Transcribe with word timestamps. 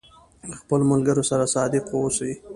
د 0.49 0.51
خپلو 0.61 0.83
ملګرو 0.91 1.23
سره 1.31 1.45
صادق 1.55 1.83
اوسئ. 1.93 2.31